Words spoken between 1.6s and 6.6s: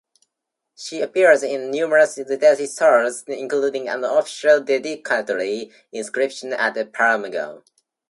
numerous literary sources, including an official dedicatory inscription